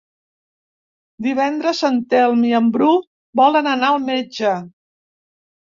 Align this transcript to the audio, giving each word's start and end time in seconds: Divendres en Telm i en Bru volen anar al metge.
Divendres 1.27 1.83
en 1.91 2.01
Telm 2.15 2.43
i 2.53 2.57
en 2.63 2.73
Bru 2.79 2.91
volen 3.43 3.73
anar 3.77 3.95
al 3.95 4.05
metge. 4.11 4.61